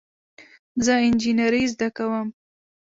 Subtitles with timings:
[0.85, 2.27] زه انجینری زده کوم